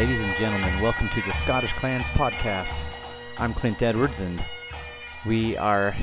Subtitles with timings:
[0.00, 0.80] ladies and gentlemen.
[0.80, 2.80] Welcome to the Scottish Clans podcast.
[3.38, 4.42] I'm Clint Edwards, and
[5.26, 5.94] we are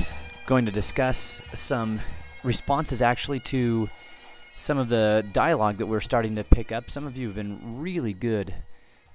[0.46, 1.98] going to discuss some
[2.44, 3.90] responses actually to
[4.54, 6.88] some of the dialogue that we're starting to pick up.
[6.92, 8.54] Some of you have been really good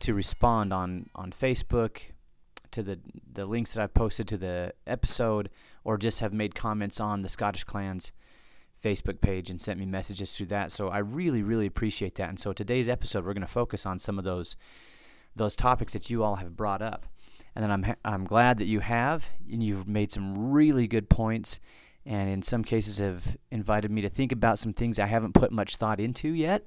[0.01, 2.11] to respond on, on Facebook
[2.71, 2.99] to the,
[3.31, 5.49] the links that I've posted to the episode,
[5.85, 8.11] or just have made comments on the Scottish Clans
[8.83, 10.71] Facebook page and sent me messages through that.
[10.71, 12.29] So I really, really appreciate that.
[12.29, 14.55] And so today's episode, we're going to focus on some of those
[15.35, 17.07] those topics that you all have brought up.
[17.55, 21.59] And then I'm I'm glad that you have, and you've made some really good points,
[22.05, 25.51] and in some cases have invited me to think about some things I haven't put
[25.51, 26.65] much thought into yet.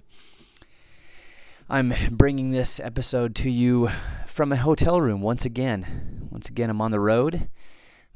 [1.69, 3.91] I'm bringing this episode to you
[4.25, 6.29] from a hotel room once again.
[6.31, 7.49] Once again, I'm on the road,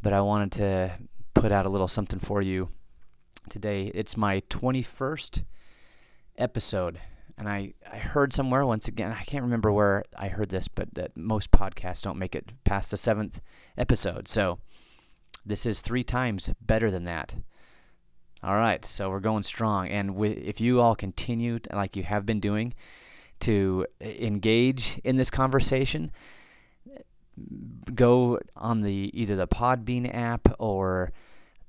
[0.00, 0.92] but I wanted to
[1.34, 2.68] put out a little something for you
[3.48, 3.90] today.
[3.94, 5.44] It's my 21st
[6.36, 7.00] episode.
[7.38, 10.94] And I, I heard somewhere once again, I can't remember where I heard this, but
[10.94, 13.40] that most podcasts don't make it past the seventh
[13.78, 14.28] episode.
[14.28, 14.58] So
[15.44, 17.36] this is three times better than that.
[18.42, 19.88] All right, so we're going strong.
[19.88, 22.74] And if you all continue, like you have been doing,
[23.40, 26.10] to engage in this conversation,
[27.94, 31.12] go on the either the Podbean app or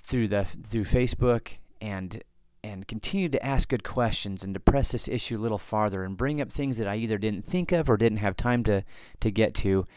[0.03, 2.23] through the through Facebook and
[2.63, 6.15] and continue to ask good questions and to press this issue a little farther and
[6.15, 8.83] bring up things that I either didn't think of or didn't have time to
[9.19, 9.87] to get to.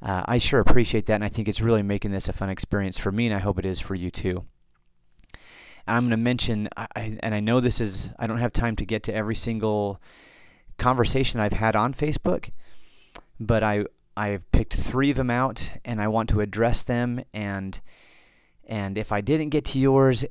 [0.00, 2.98] Uh, I sure appreciate that, and I think it's really making this a fun experience
[2.98, 4.44] for me, and I hope it is for you too.
[5.88, 8.84] I'm going to mention, I, and I know this is, I don't have time to
[8.84, 10.00] get to every single
[10.76, 12.50] conversation I've had on Facebook,
[13.40, 17.80] but I I've picked three of them out, and I want to address them and
[18.68, 20.26] and if I didn't get to yours,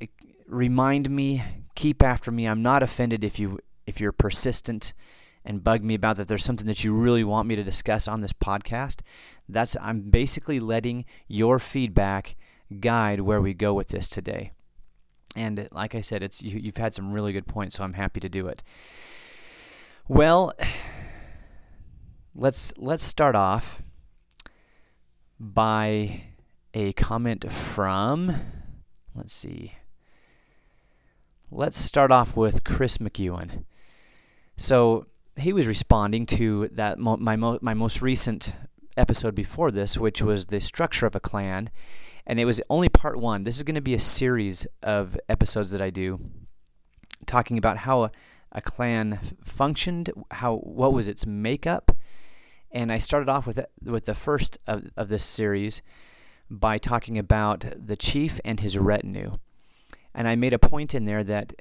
[0.45, 1.43] remind me,
[1.75, 2.45] keep after me.
[2.45, 4.93] I'm not offended if you if you're persistent
[5.43, 8.21] and bug me about that there's something that you really want me to discuss on
[8.21, 9.01] this podcast.
[9.49, 12.35] That's I'm basically letting your feedback
[12.79, 14.51] guide where we go with this today.
[15.35, 18.19] And like I said, it's you, you've had some really good points, so I'm happy
[18.19, 18.61] to do it.
[20.07, 20.53] Well,
[22.35, 23.81] let's let's start off
[25.39, 26.26] by
[26.77, 28.35] a comment from
[29.15, 29.73] let's see
[31.49, 33.63] Let's start off with Chris McEwen.
[34.57, 35.07] So
[35.37, 38.53] he was responding to that mo- my mo- my most recent
[38.97, 41.69] episode before this, which was the structure of a clan,
[42.25, 43.43] and it was only part one.
[43.43, 46.19] This is going to be a series of episodes that I do,
[47.25, 48.11] talking about how a,
[48.51, 51.95] a clan functioned, how what was its makeup,
[52.71, 55.81] and I started off with it, with the first of, of this series
[56.49, 59.37] by talking about the chief and his retinue.
[60.15, 61.53] And I made a point in there that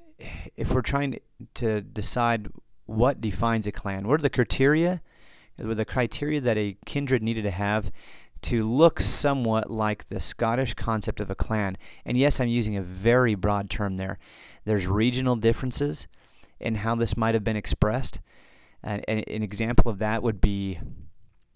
[0.56, 1.18] if we're trying
[1.54, 2.48] to decide
[2.86, 5.02] what defines a clan, what are the criteria,
[5.58, 7.90] What are the criteria that a kindred needed to have
[8.42, 11.76] to look somewhat like the Scottish concept of a clan.
[12.04, 14.18] And yes, I'm using a very broad term there.
[14.64, 16.06] There's regional differences
[16.60, 18.20] in how this might have been expressed.
[18.84, 20.78] Uh, an, an example of that would be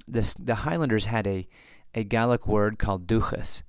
[0.09, 1.47] this, the Highlanders had a,
[1.95, 3.63] a Gaelic word called duchas,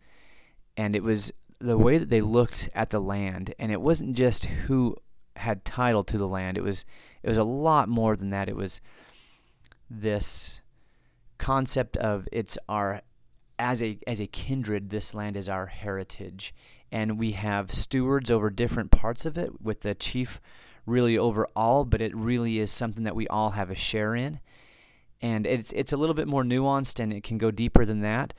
[0.77, 4.45] and it was the way that they looked at the land, and it wasn't just
[4.45, 4.95] who
[5.37, 6.57] had title to the land.
[6.57, 6.85] It was
[7.23, 8.49] it was a lot more than that.
[8.49, 8.81] It was
[9.89, 10.61] this
[11.37, 13.01] concept of it's our
[13.59, 16.53] as a as a kindred, this land is our heritage,
[16.91, 20.41] and we have stewards over different parts of it, with the chief
[20.85, 21.85] really over all.
[21.85, 24.39] But it really is something that we all have a share in,
[25.21, 28.33] and it's it's a little bit more nuanced, and it can go deeper than that.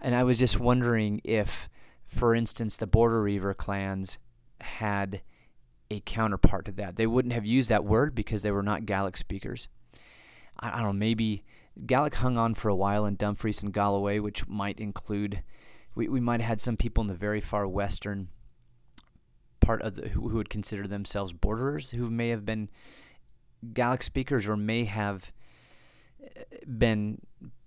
[0.00, 1.68] And I was just wondering if
[2.08, 4.18] for instance, the Border Reiver clans
[4.62, 5.20] had
[5.90, 6.96] a counterpart to that.
[6.96, 9.68] They wouldn't have used that word because they were not Gaelic speakers.
[10.58, 11.44] I, don't know, maybe
[11.86, 15.42] Gaelic hung on for a while in Dumfries and Galloway, which might include,
[15.94, 18.28] we, we might have had some people in the very far western
[19.60, 22.70] part of the, who, who would consider themselves borderers, who may have been
[23.74, 25.30] Gaelic speakers or may have
[26.66, 27.20] been,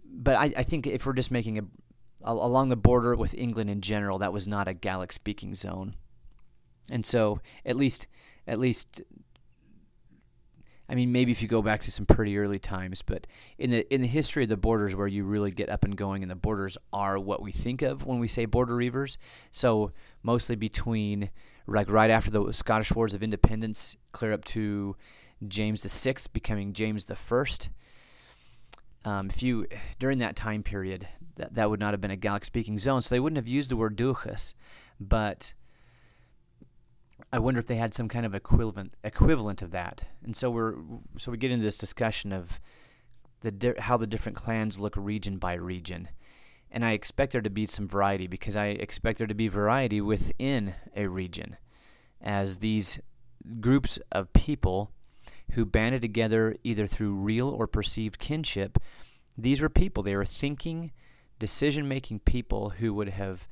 [0.03, 1.63] but I, I think if we're just making a,
[2.23, 5.95] along the border with England in general, that was not a Gaelic speaking zone.
[6.89, 8.07] And so, at least,
[8.47, 9.01] at least,
[10.89, 13.27] I mean, maybe if you go back to some pretty early times, but
[13.57, 16.21] in the in the history of the borders, where you really get up and going,
[16.21, 19.17] and the borders are what we think of when we say border reivers.
[19.51, 21.29] So mostly between
[21.65, 24.95] like right after the Scottish Wars of Independence, clear up to
[25.47, 27.69] James the Sixth becoming James the First.
[29.03, 29.68] Um, if you
[30.00, 33.13] during that time period, that, that would not have been a Gaelic speaking zone, so
[33.13, 34.53] they wouldn't have used the word duchas.
[35.00, 35.53] But
[37.33, 40.06] I wonder if they had some kind of equivalent equivalent of that.
[40.24, 40.75] And so we're
[41.18, 42.59] so we get into this discussion of
[43.42, 46.09] the di- how the different clans look region by region.
[46.69, 50.00] And I expect there to be some variety because I expect there to be variety
[50.00, 51.57] within a region
[52.21, 53.00] as these
[53.59, 54.92] groups of people
[55.51, 58.77] who banded together either through real or perceived kinship,
[59.38, 60.03] these were people.
[60.03, 60.92] They were thinking,
[61.39, 63.48] decision making people who would have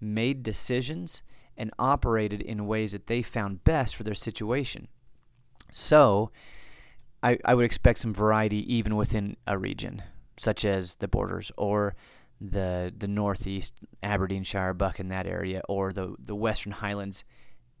[0.00, 1.22] made decisions
[1.56, 4.88] and operated in ways that they found best for their situation.
[5.72, 6.30] So,
[7.22, 10.02] I, I would expect some variety even within a region,
[10.36, 11.96] such as the borders or
[12.40, 17.24] the the northeast Aberdeenshire, Buchan that area, or the the Western Highlands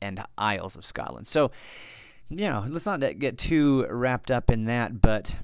[0.00, 1.26] and Isles of Scotland.
[1.26, 1.50] So,
[2.30, 5.36] you know, let's not get too wrapped up in that, but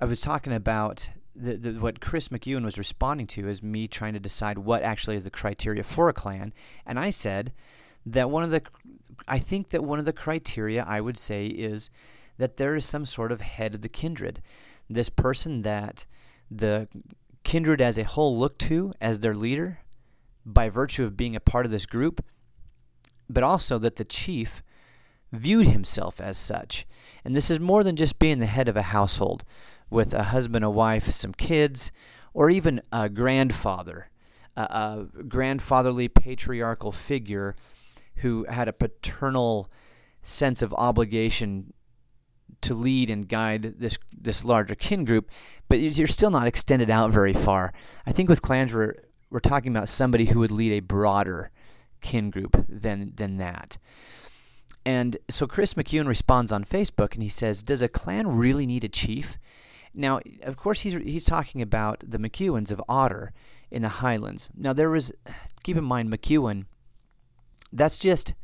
[0.00, 4.12] I was talking about the, the, what Chris McEwen was responding to is me trying
[4.12, 6.52] to decide what actually is the criteria for a clan,
[6.84, 7.52] and I said
[8.04, 8.62] that one of the
[9.28, 11.88] I think that one of the criteria I would say is
[12.38, 14.42] that there is some sort of head of the kindred,
[14.90, 16.06] this person that
[16.50, 16.88] the
[17.44, 19.78] kindred as a whole look to as their leader
[20.44, 22.24] by virtue of being a part of this group,
[23.30, 24.62] but also that the chief
[25.32, 26.86] viewed himself as such.
[27.24, 29.44] And this is more than just being the head of a household
[29.90, 31.92] with a husband, a wife, some kids,
[32.34, 34.10] or even a grandfather,
[34.56, 37.54] a, a grandfatherly patriarchal figure
[38.16, 39.70] who had a paternal
[40.22, 41.72] sense of obligation
[42.60, 45.30] to lead and guide this this larger kin group,
[45.68, 47.72] but you're still not extended out very far.
[48.06, 48.94] I think with clans we're
[49.30, 51.50] we're talking about somebody who would lead a broader
[52.00, 53.78] kin group than than that.
[54.84, 58.84] And so Chris McEwen responds on Facebook and he says, "Does a clan really need
[58.84, 59.38] a chief?"
[59.94, 63.32] Now, of course, he's he's talking about the McEwens of Otter
[63.70, 64.50] in the Highlands.
[64.54, 65.12] Now, there was
[65.62, 66.64] keep in mind McEwen.
[67.72, 68.34] That's just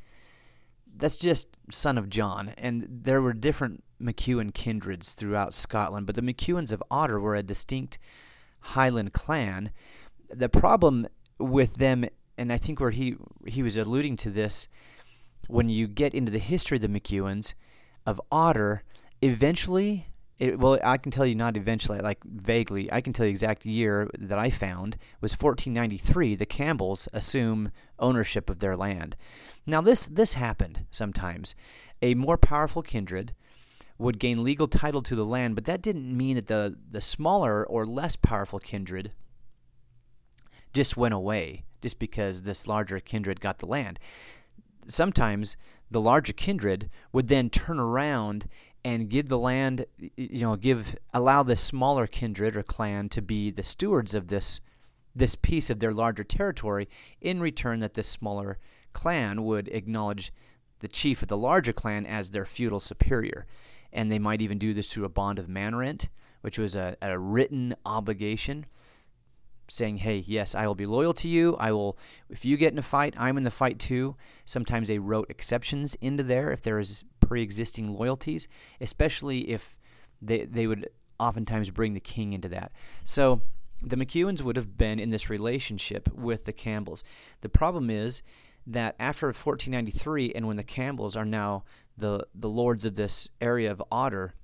[0.96, 6.23] that's just son of John, and there were different McEwen kindreds throughout Scotland, but the
[6.23, 7.99] McEwens of Otter were a distinct
[8.61, 9.70] Highland clan.
[10.29, 11.06] The problem
[11.38, 12.05] with them,
[12.37, 14.69] and I think where he he was alluding to this,
[15.49, 17.55] when you get into the history of the McEwens
[18.06, 18.85] of Otter,
[19.21, 20.06] eventually
[20.39, 22.93] it, well, I can tell you not eventually, like vaguely.
[22.93, 26.37] I can tell you exact year that I found was 1493.
[26.37, 29.17] The Campbells assume ownership of their land.
[29.67, 31.56] Now this this happened sometimes.
[32.01, 33.35] A more powerful kindred
[33.99, 37.67] would gain legal title to the land, but that didn't mean that the the smaller
[37.67, 39.11] or less powerful kindred
[40.73, 43.99] just went away just because this larger kindred got the land.
[44.88, 45.56] Sometimes
[45.90, 48.49] the larger kindred would then turn around
[48.85, 49.87] and give the land,
[50.17, 54.61] you know, give allow the smaller kindred or clan to be the stewards of this
[55.14, 56.88] this piece of their larger territory.
[57.20, 58.58] In return, that this smaller
[58.93, 60.32] clan would acknowledge
[60.79, 63.46] the chief of the larger clan as their feudal superior,
[63.93, 66.08] and they might even do this through a bond of manrent,
[66.41, 68.67] which was a, a written obligation
[69.69, 71.56] saying, hey, yes, I will be loyal to you.
[71.59, 71.99] I will,
[72.29, 74.17] if you get in a fight, I'm in the fight too.
[74.44, 78.49] Sometimes they wrote exceptions into there if there is pre existing loyalties,
[78.81, 79.79] especially if
[80.20, 80.88] they, they would
[81.19, 82.73] oftentimes bring the king into that.
[83.05, 83.43] So
[83.82, 87.05] the McEwens would have been in this relationship with the Campbells.
[87.43, 88.23] The problem is
[88.67, 91.65] that after 1493, and when the Campbells are now
[91.96, 94.34] the, the lords of this area of Otter,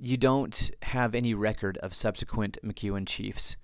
[0.00, 3.56] you don't have any record of subsequent McEwen chiefs.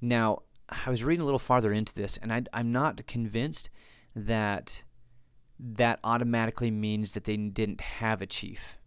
[0.00, 3.70] Now, I was reading a little farther into this, and I, I'm not convinced
[4.14, 4.84] that
[5.58, 8.78] that automatically means that they didn't have a chief.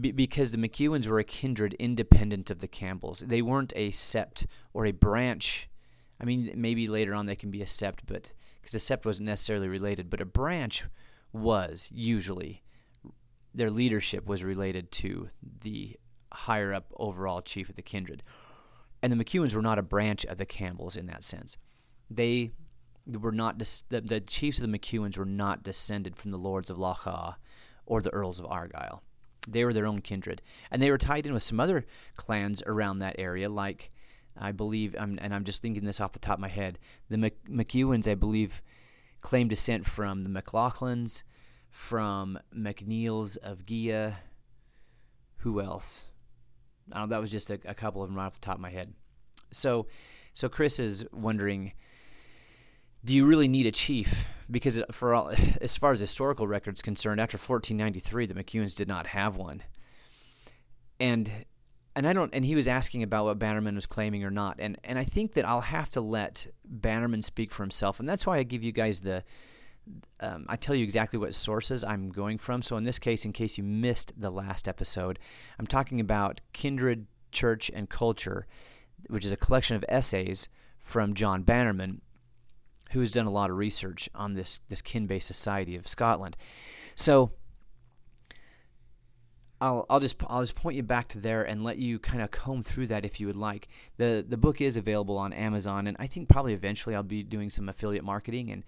[0.00, 3.20] Be- because the McEwens were a kindred independent of the Campbells.
[3.20, 5.68] They weren't a sept or a branch.
[6.20, 9.26] I mean, maybe later on they can be a sept, but because the sept wasn't
[9.26, 10.84] necessarily related, but a branch
[11.32, 12.62] was usually
[13.56, 15.30] their leadership was related to
[15.62, 15.96] the
[16.32, 18.22] higher up overall chief of the kindred.
[19.02, 21.56] And the McEwens were not a branch of the Campbells in that sense.
[22.10, 22.52] They
[23.06, 26.78] were not the, the chiefs of the McEwens were not descended from the lords of
[26.78, 27.38] Loch
[27.86, 29.02] or the earls of Argyll.
[29.48, 31.86] They were their own kindred, and they were tied in with some other
[32.16, 33.90] clans around that area, like
[34.36, 36.78] I believe, um, and I'm just thinking this off the top of my head.
[37.08, 38.60] The Mc- McEwens, I believe,
[39.22, 41.22] claim descent from the McLaughlins,
[41.76, 44.14] from McNeils of Gigha.
[45.40, 46.06] Who else?
[46.90, 48.62] I don't, that was just a, a couple of them right off the top of
[48.62, 48.94] my head.
[49.52, 49.86] So,
[50.32, 51.74] so Chris is wondering,
[53.04, 54.26] do you really need a chief?
[54.50, 59.08] Because for all, as far as historical records concerned, after 1493, the McEwens did not
[59.08, 59.62] have one.
[60.98, 61.30] And
[61.94, 64.56] and I don't and he was asking about what Bannerman was claiming or not.
[64.58, 68.00] And and I think that I'll have to let Bannerman speak for himself.
[68.00, 69.24] And that's why I give you guys the
[70.20, 72.62] um, I tell you exactly what sources I'm going from.
[72.62, 75.18] So in this case, in case you missed the last episode,
[75.58, 78.46] I'm talking about Kindred Church and Culture,
[79.08, 82.00] which is a collection of essays from John Bannerman,
[82.92, 86.36] who has done a lot of research on this this kin-based society of Scotland.
[86.94, 87.32] So
[89.60, 92.30] I'll, I'll just I'll just point you back to there and let you kind of
[92.30, 93.68] comb through that if you would like.
[93.96, 97.50] the The book is available on Amazon, and I think probably eventually I'll be doing
[97.50, 98.64] some affiliate marketing and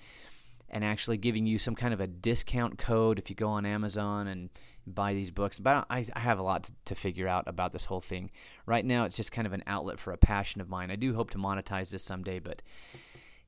[0.70, 4.26] and actually giving you some kind of a discount code if you go on Amazon
[4.26, 4.50] and
[4.86, 5.58] buy these books.
[5.58, 8.30] But I, I have a lot to, to figure out about this whole thing.
[8.66, 10.90] Right now, it's just kind of an outlet for a passion of mine.
[10.90, 12.62] I do hope to monetize this someday, but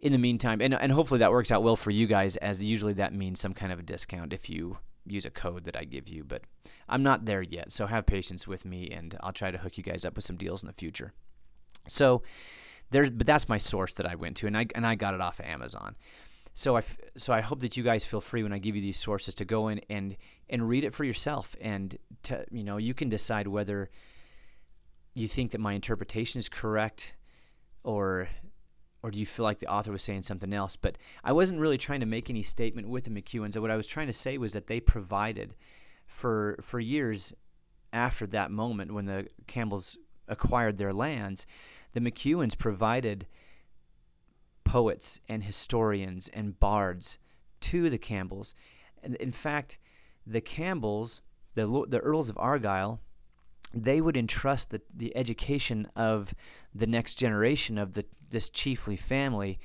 [0.00, 2.94] in the meantime, and, and hopefully that works out well for you guys, as usually
[2.94, 6.08] that means some kind of a discount if you use a code that I give
[6.08, 6.24] you.
[6.24, 6.42] But
[6.88, 9.84] I'm not there yet, so have patience with me, and I'll try to hook you
[9.84, 11.12] guys up with some deals in the future.
[11.86, 12.22] So
[12.90, 15.20] there's, but that's my source that I went to, and I and I got it
[15.20, 15.96] off of Amazon.
[16.52, 16.82] So I
[17.16, 19.44] so I hope that you guys feel free when I give you these sources to
[19.44, 20.16] go in and
[20.48, 23.88] and read it for yourself, and to you know you can decide whether
[25.14, 27.14] you think that my interpretation is correct,
[27.84, 28.28] or
[29.02, 30.76] or do you feel like the author was saying something else?
[30.76, 33.56] But I wasn't really trying to make any statement with the McEwens.
[33.58, 35.54] What I was trying to say was that they provided
[36.06, 37.32] for for years
[37.92, 39.96] after that moment when the Campbells
[40.28, 41.46] acquired their lands,
[41.92, 43.26] the McEwens provided
[44.70, 47.18] poets and historians and bards
[47.58, 48.54] to the Campbells.
[49.02, 49.80] And in fact,
[50.24, 51.22] the Campbells,
[51.54, 53.00] the the Earls of Argyll,
[53.74, 56.34] they would entrust the, the education of
[56.72, 59.58] the next generation of the this chiefly family.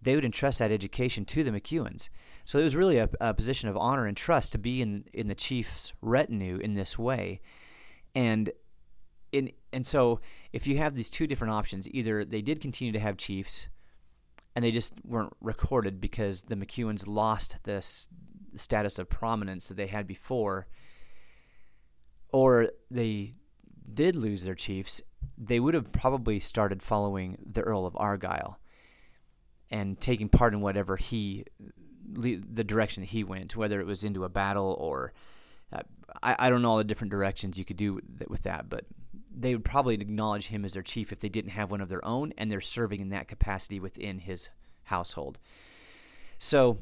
[0.00, 2.08] They would entrust that education to the McEwens.
[2.46, 5.26] So it was really a, a position of honor and trust to be in, in
[5.26, 7.40] the chief's retinue in this way.
[8.14, 8.52] And
[9.32, 10.20] in and so
[10.50, 13.68] if you have these two different options, either they did continue to have chiefs
[14.56, 18.08] and they just weren't recorded because the McEwens lost this
[18.54, 20.66] status of prominence that they had before,
[22.30, 23.32] or they
[23.92, 25.02] did lose their chiefs,
[25.36, 28.58] they would have probably started following the Earl of Argyle
[29.70, 31.44] and taking part in whatever he,
[32.08, 35.12] the direction he went, whether it was into a battle or
[35.70, 35.80] uh,
[36.22, 38.86] I, I don't know all the different directions you could do with that, but
[39.36, 42.04] they would probably acknowledge him as their chief if they didn't have one of their
[42.04, 44.48] own and they're serving in that capacity within his
[44.84, 45.38] household.
[46.38, 46.78] So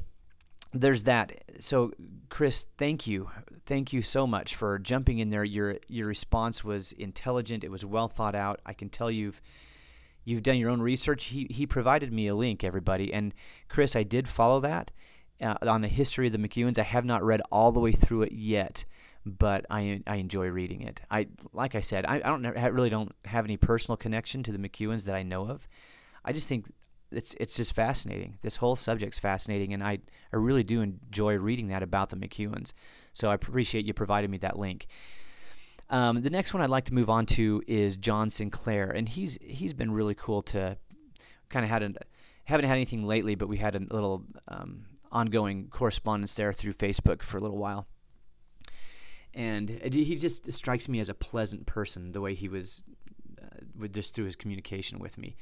[0.73, 1.43] there's that.
[1.59, 1.91] So
[2.29, 3.29] Chris, thank you.
[3.65, 5.43] Thank you so much for jumping in there.
[5.43, 7.63] Your your response was intelligent.
[7.63, 8.61] It was well thought out.
[8.65, 9.41] I can tell you've
[10.23, 11.25] you've done your own research.
[11.25, 13.13] He he provided me a link, everybody.
[13.13, 13.33] And
[13.67, 14.91] Chris, I did follow that
[15.41, 16.79] uh, on the history of the McEwens.
[16.79, 18.85] I have not read all the way through it yet
[19.25, 21.01] but I I enjoy reading it.
[21.09, 24.51] I like I said, I, I don't I really don't have any personal connection to
[24.51, 25.67] the McEwens that I know of.
[26.23, 26.71] I just think
[27.11, 28.37] it's it's just fascinating.
[28.41, 29.99] This whole subject's fascinating, and I
[30.31, 32.73] I really do enjoy reading that about the McEwens.
[33.13, 34.85] So I appreciate you providing me that link.
[35.89, 39.39] Um, the next one I'd like to move on to is John Sinclair, and he's
[39.41, 40.77] he's been really cool to
[41.49, 41.81] kind of had
[42.45, 47.23] haven't had anything lately, but we had a little um, ongoing correspondence there through Facebook
[47.23, 47.87] for a little while
[49.35, 52.83] and he just strikes me as a pleasant person the way he was
[53.41, 55.35] uh, just through his communication with me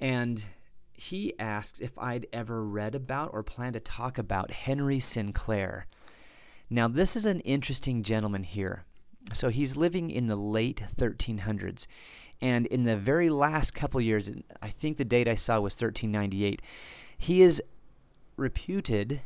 [0.00, 0.46] and
[0.92, 5.86] he asks if I'd ever read about or plan to talk about Henry Sinclair.
[6.70, 8.84] Now, this is an interesting gentleman here.
[9.32, 11.86] So he's living in the late 1300s.
[12.40, 14.30] And in the very last couple years,
[14.62, 16.62] I think the date I saw was 1398,
[17.18, 17.62] he is
[18.36, 19.22] reputed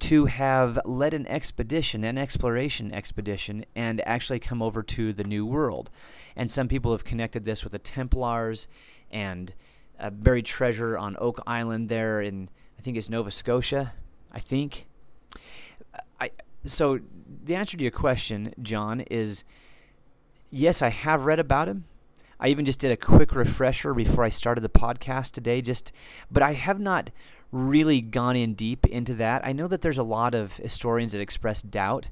[0.00, 5.46] to have led an expedition, an exploration expedition, and actually come over to the New
[5.46, 5.90] World.
[6.34, 8.66] And some people have connected this with the Templars
[9.10, 9.54] and
[9.98, 13.92] a buried treasure on Oak Island there in, I think it's Nova Scotia,
[14.32, 14.86] I think.
[16.20, 16.30] I
[16.64, 17.00] so
[17.44, 19.44] the answer to your question, John, is
[20.50, 21.84] yes, I have read about him.
[22.38, 25.92] I even just did a quick refresher before I started the podcast today, just
[26.30, 27.10] but I have not
[27.52, 29.44] really gone in deep into that.
[29.44, 32.10] I know that there's a lot of historians that express doubt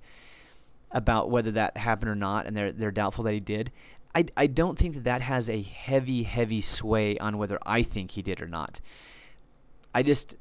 [0.90, 3.70] about whether that happened or not, and they're they're doubtful that he did.
[4.14, 8.12] I, I don't think that that has a heavy heavy sway on whether I think
[8.12, 8.80] he did or not.
[9.94, 10.36] I just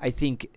[0.00, 0.48] I think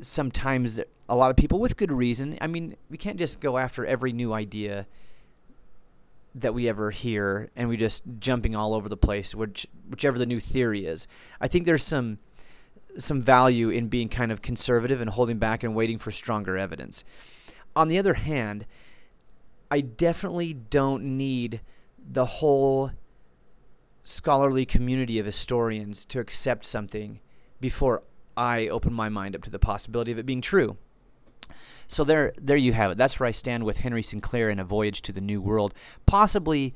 [0.00, 2.38] sometimes a lot of people with good reason.
[2.40, 4.86] I mean, we can't just go after every new idea
[6.34, 10.26] that we ever hear and we just jumping all over the place which whichever the
[10.26, 11.06] new theory is.
[11.40, 12.18] I think there's some
[12.98, 17.04] some value in being kind of conservative and holding back and waiting for stronger evidence.
[17.74, 18.66] On the other hand,
[19.70, 21.62] I definitely don't need
[21.98, 22.92] the whole
[24.04, 27.20] scholarly community of historians to accept something
[27.60, 28.02] before
[28.36, 30.76] I open my mind up to the possibility of it being true.
[31.86, 32.98] So there, there you have it.
[32.98, 35.74] That's where I stand with Henry Sinclair in A Voyage to the New World,
[36.06, 36.74] possibly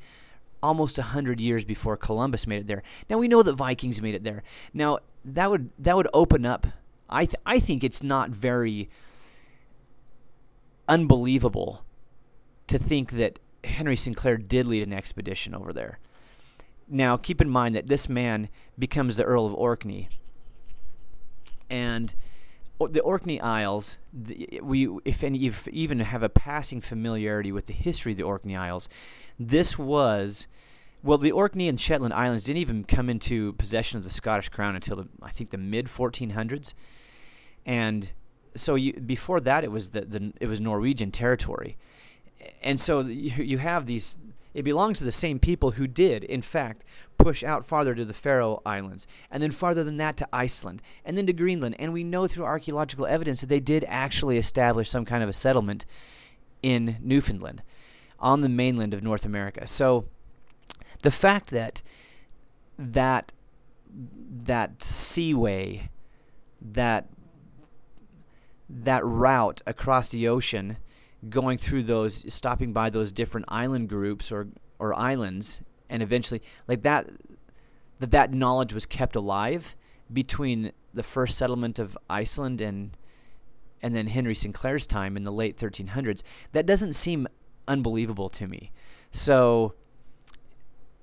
[0.61, 2.83] almost a hundred years before Columbus made it there.
[3.09, 4.43] Now we know that Vikings made it there.
[4.73, 4.99] Now
[5.33, 6.67] that would that would open up.
[7.09, 8.89] I th- I think it's not very
[10.87, 11.85] unbelievable
[12.67, 15.99] to think that Henry Sinclair did lead an expedition over there.
[16.87, 20.09] Now keep in mind that this man becomes the Earl of Orkney,
[21.69, 22.13] and
[22.79, 23.97] the Orkney Isles,
[24.61, 28.55] we if any if even have a passing familiarity with the history of the Orkney
[28.55, 28.87] Isles,
[29.37, 30.47] this was
[31.07, 34.75] well the Orkney and Shetland Islands didn't even come into possession of the Scottish crown
[34.75, 36.73] until the, I think the mid 1400s,
[37.65, 38.11] and
[38.55, 41.77] so you, before that it was the, the it was Norwegian territory,
[42.61, 44.17] and so you, you have these
[44.53, 46.83] it belongs to the same people who did, in fact,
[47.19, 51.15] push out farther to the Faroe Islands, and then farther than that to Iceland, and
[51.15, 51.75] then to Greenland.
[51.77, 55.33] And we know through archaeological evidence that they did actually establish some kind of a
[55.33, 55.85] settlement
[56.63, 57.61] in Newfoundland,
[58.19, 59.67] on the mainland of North America.
[59.67, 60.07] So
[61.01, 61.81] the fact that
[62.77, 63.31] that
[64.43, 65.89] that seaway,
[66.61, 67.07] that
[68.69, 70.77] that route across the ocean
[71.29, 74.47] going through those, stopping by those different island groups or
[74.79, 77.07] or islands, and eventually like that
[77.99, 79.75] that that knowledge was kept alive
[80.11, 82.91] between the first settlement of Iceland and
[83.81, 86.23] and then Henry Sinclair's time in the late 1300s.
[86.51, 87.27] That doesn't seem
[87.67, 88.71] unbelievable to me.
[89.11, 89.75] So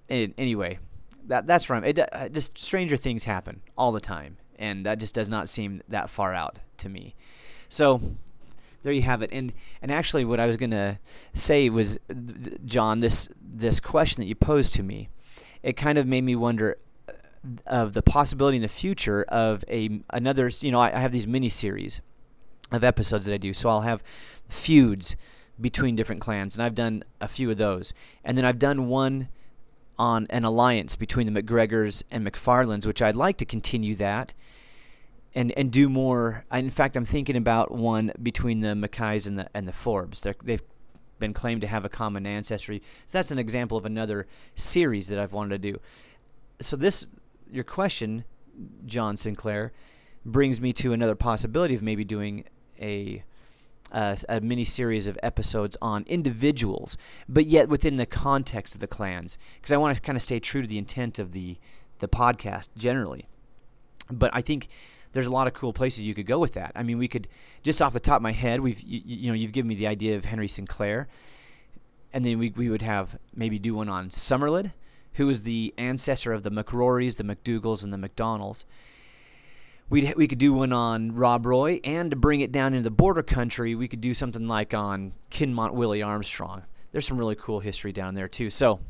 [0.08, 0.78] anyway,
[1.26, 1.98] that that's from it.
[1.98, 6.10] Uh, just stranger things happen all the time, and that just does not seem that
[6.10, 7.14] far out to me.
[7.68, 8.00] So
[8.82, 9.30] there you have it.
[9.32, 10.98] And and actually, what I was gonna
[11.32, 11.98] say was,
[12.64, 15.08] John, this this question that you posed to me,
[15.62, 16.76] it kind of made me wonder
[17.08, 17.12] uh,
[17.66, 20.50] of the possibility in the future of a another.
[20.60, 22.00] You know, I, I have these mini series
[22.70, 24.02] of episodes that I do, so I'll have
[24.48, 25.16] feuds
[25.60, 29.28] between different clans, and I've done a few of those, and then I've done one
[29.98, 34.34] on an alliance between the McGregors and McFarlands, which I'd like to continue that
[35.34, 36.44] and and do more.
[36.52, 40.20] In fact, I'm thinking about one between the Mackays and the and the Forbes.
[40.20, 40.62] They're, they've
[41.18, 42.82] been claimed to have a common ancestry.
[43.06, 45.80] So that's an example of another series that I've wanted to do.
[46.60, 47.06] So this
[47.50, 48.24] your question,
[48.86, 49.72] John Sinclair,
[50.24, 52.44] brings me to another possibility of maybe doing
[52.80, 53.24] a
[53.94, 59.38] a mini series of episodes on individuals, but yet within the context of the clans,
[59.56, 61.56] because I want to kind of stay true to the intent of the
[62.00, 63.26] the podcast generally.
[64.10, 64.68] But I think
[65.12, 66.72] there's a lot of cool places you could go with that.
[66.74, 67.28] I mean, we could
[67.62, 69.86] just off the top of my head, we've you, you know you've given me the
[69.86, 71.08] idea of Henry Sinclair,
[72.12, 74.72] and then we we would have maybe do one on Somerled,
[75.14, 78.64] who was the ancestor of the McRorys, the McDougals, and the McDonalds.
[79.90, 82.90] We we could do one on Rob Roy, and to bring it down into the
[82.90, 86.64] border country, we could do something like on Kinmont Willie Armstrong.
[86.92, 88.50] There's some really cool history down there too.
[88.50, 88.80] So,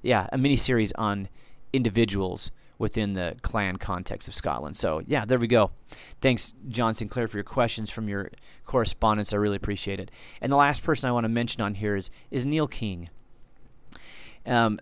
[0.00, 1.28] yeah, a mini series on
[1.72, 4.76] individuals within the clan context of Scotland.
[4.76, 5.72] So, yeah, there we go.
[6.20, 8.30] Thanks, John Sinclair, for your questions from your
[8.64, 9.32] correspondence.
[9.32, 10.10] I really appreciate it.
[10.40, 13.10] And the last person I want to mention on here is, is Neil King.
[14.46, 14.78] Um,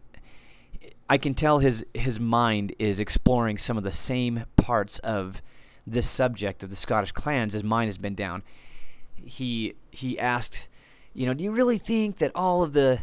[1.08, 5.40] I can tell his, his mind is exploring some of the same parts of
[5.86, 8.42] this subject of the Scottish clans as mine has been down.
[9.14, 10.68] He, he asked,
[11.14, 13.00] you know, do you really think that all of the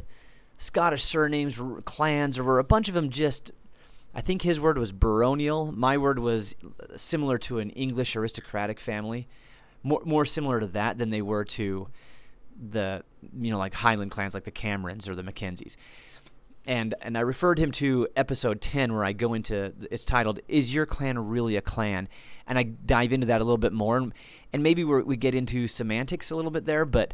[0.58, 3.52] Scottish surnames were clans, or were a bunch of them just
[4.16, 5.72] I think his word was baronial.
[5.72, 6.56] My word was
[6.96, 9.28] similar to an English aristocratic family,
[9.82, 11.88] more more similar to that than they were to
[12.56, 13.04] the
[13.40, 15.76] you know like Highland clans like the Camerons or the Mackenzies.
[16.66, 20.74] And and I referred him to episode 10 where I go into it's titled is
[20.74, 22.08] your clan really a clan?
[22.48, 24.14] And I dive into that a little bit more and,
[24.54, 27.14] and maybe we get into semantics a little bit there, but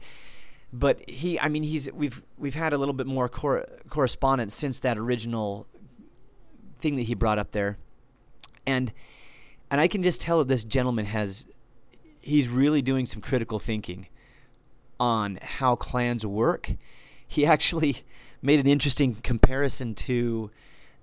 [0.71, 4.79] but he I mean he's we've we've had a little bit more cor- correspondence since
[4.81, 5.67] that original
[6.79, 7.77] thing that he brought up there,
[8.67, 8.93] and
[9.71, 11.47] and I can just tell that this gentleman has
[12.21, 14.07] he's really doing some critical thinking
[14.99, 16.73] on how clans work.
[17.27, 18.03] He actually
[18.41, 20.51] made an interesting comparison to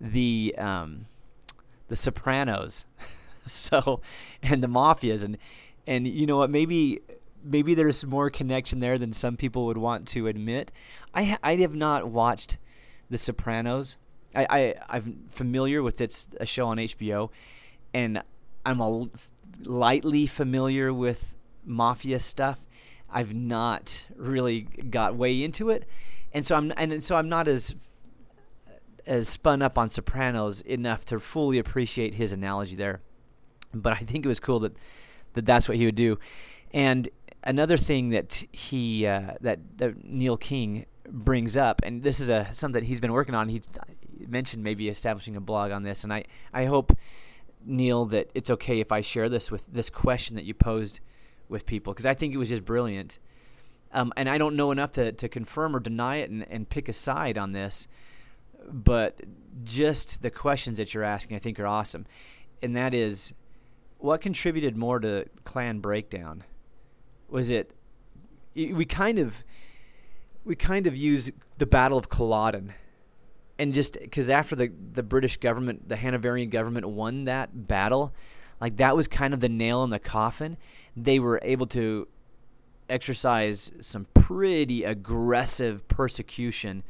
[0.00, 1.06] the um,
[1.88, 2.84] the Sopranos,
[3.46, 4.00] so
[4.42, 5.38] and the mafias, and
[5.86, 6.50] and you know what?
[6.50, 7.00] Maybe
[7.42, 10.72] maybe there's more connection there than some people would want to admit.
[11.14, 12.58] I I have not watched
[13.08, 13.96] the Sopranos,
[14.36, 17.30] I, I I'm familiar with it's a show on HBO,
[17.94, 18.22] and
[18.64, 19.08] I'm a,
[19.64, 22.66] lightly familiar with mafia stuff.
[23.10, 25.88] I've not really got way into it,
[26.36, 27.74] and so I'm and so I'm not as
[29.06, 33.00] as spun up on Sopranos enough to fully appreciate his analogy there.
[33.72, 34.74] but I think it was cool that,
[35.32, 36.18] that that's what he would do.
[36.74, 37.08] And
[37.42, 42.52] another thing that he uh, that, that Neil King brings up, and this is a
[42.52, 43.48] something that he's been working on.
[43.48, 43.62] He
[44.28, 46.92] mentioned maybe establishing a blog on this, and I I hope
[47.64, 51.00] Neil that it's okay if I share this with this question that you posed
[51.48, 53.20] with people because I think it was just brilliant.
[53.96, 56.86] Um, and I don't know enough to, to confirm or deny it and, and pick
[56.86, 57.88] a side on this,
[58.70, 59.22] but
[59.64, 62.04] just the questions that you're asking I think are awesome.
[62.62, 63.32] And that is
[63.98, 66.44] what contributed more to clan breakdown?
[67.30, 67.72] Was it
[68.54, 69.42] we kind of
[70.44, 72.74] we kind of use the Battle of Culloden
[73.58, 78.14] and just because after the the British government, the Hanoverian government won that battle,
[78.60, 80.58] like that was kind of the nail in the coffin.
[80.94, 82.08] They were able to
[82.88, 86.82] exercise some pretty aggressive persecution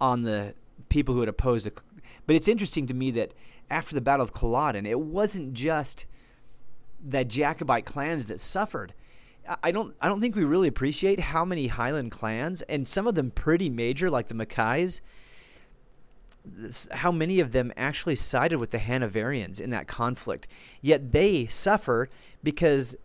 [0.00, 0.54] on the
[0.88, 1.80] people who had opposed it.
[2.26, 3.34] But it's interesting to me that
[3.70, 6.06] after the Battle of Culloden, it wasn't just
[7.02, 8.94] the Jacobite clans that suffered.
[9.62, 13.14] I don't I don't think we really appreciate how many Highland clans and some of
[13.14, 15.02] them pretty major like the Mackays
[16.92, 20.46] how many of them actually sided with the Hanoverians in that conflict.
[20.82, 22.08] Yet they suffer
[22.42, 22.96] because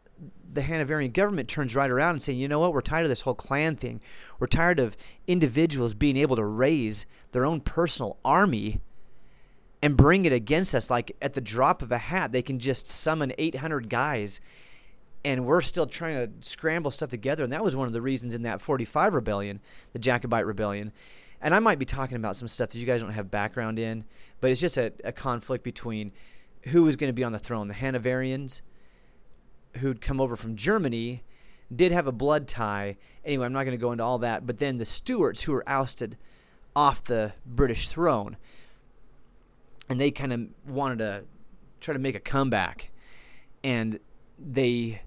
[0.51, 3.21] the Hanoverian government turns right around and saying, you know what, we're tired of this
[3.21, 4.01] whole clan thing.
[4.39, 8.81] We're tired of individuals being able to raise their own personal army
[9.81, 10.89] and bring it against us.
[10.89, 14.41] Like at the drop of a hat, they can just summon 800 guys
[15.25, 17.43] and we're still trying to scramble stuff together.
[17.43, 19.59] And that was one of the reasons in that 45 rebellion,
[19.91, 20.93] the Jacobite rebellion,
[21.41, 24.03] and I might be talking about some stuff that you guys don't have background in,
[24.41, 26.12] but it's just a, a conflict between
[26.67, 27.69] who was going to be on the throne.
[27.69, 28.62] The Hanoverians,
[29.77, 31.23] who'd come over from Germany,
[31.73, 32.97] did have a blood tie.
[33.23, 34.45] Anyway, I'm not going to go into all that.
[34.45, 36.17] But then the Stuarts, who were ousted
[36.75, 38.38] off the British throne,
[39.88, 41.23] and they kind of wanted to
[41.79, 42.91] try to make a comeback.
[43.63, 43.99] And
[44.38, 45.01] they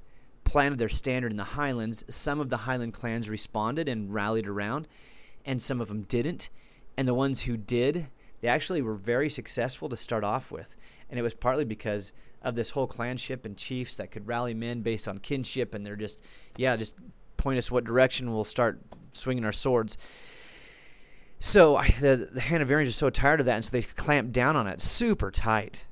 [0.45, 2.05] planted their standard in the Highlands.
[2.15, 4.87] Some of the Highland clans responded and rallied around
[5.45, 6.51] and some of them didn't.
[6.97, 8.09] And the ones who did,
[8.43, 10.77] they actually were very successful to start off with.
[11.09, 14.83] And it was partly because of this whole clanship and chiefs that could rally men
[14.83, 15.75] based on kinship.
[15.75, 16.23] And they're just,
[16.57, 16.97] yeah, just
[17.37, 18.81] point us what direction we'll start
[19.13, 19.97] swinging our swords.
[21.39, 24.67] So the, the Hanoverians are so tired of that, and so they clamped down on
[24.67, 25.87] it super tight.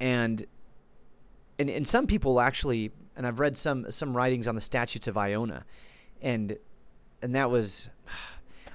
[0.00, 0.46] And
[1.58, 5.16] and and some people actually, and I've read some some writings on the statutes of
[5.16, 5.64] Iona,
[6.20, 6.58] and
[7.22, 7.88] and that was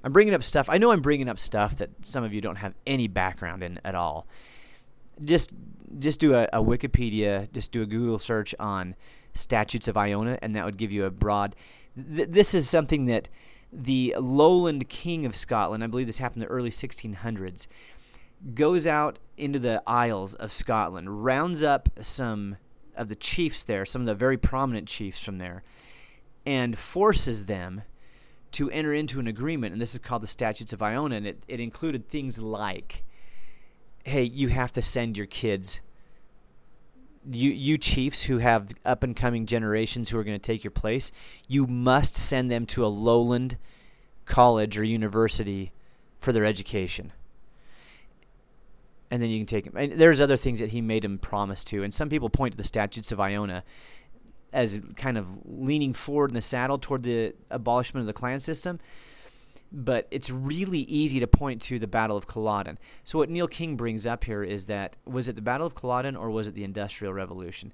[0.05, 0.69] I'm bringing up stuff.
[0.69, 3.79] I know I'm bringing up stuff that some of you don't have any background in
[3.83, 4.27] at all.
[5.23, 5.51] Just
[5.97, 8.95] just do a, a Wikipedia, just do a Google search on
[9.33, 11.55] statutes of Iona, and that would give you a broad.
[11.95, 13.29] Th- this is something that
[13.73, 17.67] the lowland king of Scotland, I believe this happened in the early 1600s,
[18.53, 22.57] goes out into the Isles of Scotland, rounds up some
[22.95, 25.63] of the chiefs there, some of the very prominent chiefs from there,
[26.45, 27.81] and forces them
[28.55, 31.43] to enter into an agreement, and this is called the Statutes of Iona, and it,
[31.47, 33.03] it included things like,
[34.05, 35.81] hey, you have to send your kids,
[37.29, 40.71] you, you chiefs who have up and coming generations who are going to take your
[40.71, 41.11] place,
[41.47, 43.57] you must send them to a lowland
[44.25, 45.71] college or university
[46.17, 47.11] for their education.
[49.11, 49.75] And then you can take them.
[49.75, 52.57] And there's other things that he made him promise to, and some people point to
[52.57, 53.63] the Statutes of Iona
[54.55, 58.79] as kind of leaning forward in the saddle toward the abolishment of the clan system.
[59.71, 62.79] But it's really easy to point to the Battle of Culloden.
[63.03, 66.15] So what Neil King brings up here is that was it the Battle of Culloden
[66.15, 67.73] or was it the Industrial Revolution?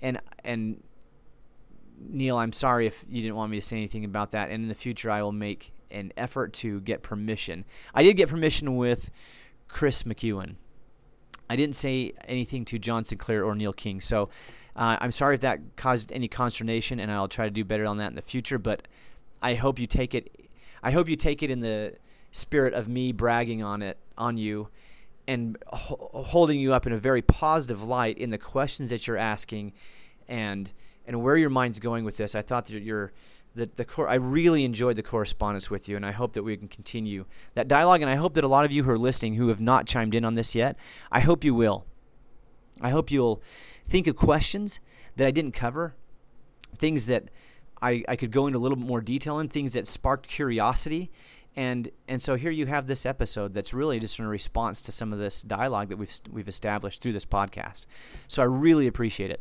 [0.00, 0.82] And and
[2.00, 4.48] Neil, I'm sorry if you didn't want me to say anything about that.
[4.50, 7.66] And in the future, I will make an effort to get permission.
[7.94, 9.10] I did get permission with
[9.68, 10.54] Chris McEwen.
[11.50, 14.00] I didn't say anything to John Sinclair or Neil King.
[14.00, 14.30] So
[14.74, 17.98] uh, I'm sorry if that caused any consternation, and I'll try to do better on
[17.98, 18.58] that in the future.
[18.58, 18.88] But
[19.40, 20.48] I hope you take it.
[20.82, 21.94] I hope you take it in the
[22.30, 24.68] spirit of me bragging on it on you,
[25.28, 29.18] and ho- holding you up in a very positive light in the questions that you're
[29.18, 29.72] asking,
[30.28, 30.72] and
[31.06, 32.34] and where your mind's going with this.
[32.34, 33.12] I thought that you're
[33.54, 36.56] the, the cor- I really enjoyed the correspondence with you, and I hope that we
[36.56, 38.00] can continue that dialogue.
[38.00, 40.14] And I hope that a lot of you who are listening who have not chimed
[40.14, 40.76] in on this yet,
[41.10, 41.84] I hope you will.
[42.82, 43.42] I hope you'll
[43.84, 44.80] think of questions
[45.16, 45.94] that I didn't cover,
[46.76, 47.30] things that
[47.80, 51.10] I, I could go into a little bit more detail in, things that sparked curiosity.
[51.54, 55.12] And, and so here you have this episode that's really just in response to some
[55.12, 57.86] of this dialogue that we've, we've established through this podcast.
[58.26, 59.40] So I really appreciate it.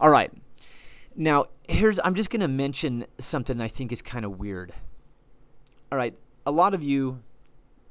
[0.00, 0.32] All right.
[1.14, 4.72] Now, here's I'm just going to mention something I think is kind of weird.
[5.90, 6.14] All right,
[6.46, 7.22] a lot of you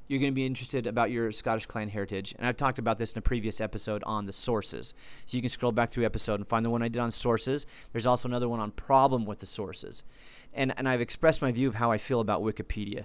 [0.06, 2.34] you're going to be interested about your Scottish clan heritage.
[2.36, 4.94] And I've talked about this in a previous episode on the sources.
[5.26, 7.66] So you can scroll back through episode and find the one I did on sources.
[7.92, 10.04] There's also another one on problem with the sources.
[10.52, 13.04] And, and I've expressed my view of how I feel about Wikipedia.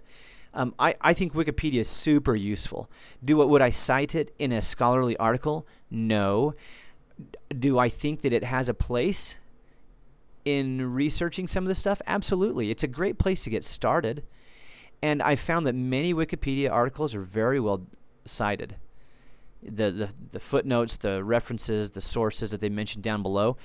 [0.54, 2.90] Um, I, I think Wikipedia is super useful.
[3.24, 5.68] Do what Would I cite it in a scholarly article?
[5.92, 6.54] No.
[7.50, 9.38] Do I think that it has a place
[10.46, 12.02] in researching some of this stuff?
[12.08, 12.72] Absolutely.
[12.72, 14.24] It's a great place to get started.
[15.02, 17.88] And I found that many Wikipedia articles are very well
[18.26, 18.78] cited.
[19.62, 23.58] The, the, the footnotes, the references, the sources that they mentioned down below.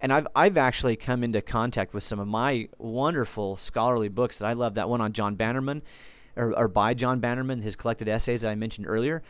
[0.00, 4.46] And I've, I've actually come into contact with some of my wonderful scholarly books that
[4.46, 4.74] I love.
[4.74, 5.82] That one on John Bannerman,
[6.36, 9.22] or, or by John Bannerman, his collected essays that I mentioned earlier.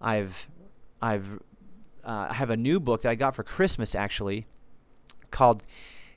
[0.00, 0.48] I've,
[1.00, 1.38] I've,
[2.04, 4.46] uh, I have a new book that I got for Christmas actually
[5.30, 5.62] called